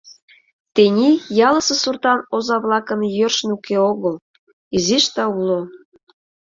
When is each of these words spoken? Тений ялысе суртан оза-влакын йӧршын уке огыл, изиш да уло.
Тений 0.73 1.15
ялысе 1.47 1.75
суртан 1.81 2.19
оза-влакын 2.35 3.01
йӧршын 3.17 3.49
уке 3.57 3.75
огыл, 3.91 4.15
изиш 4.75 5.05
да 5.15 5.23
уло. 5.37 5.61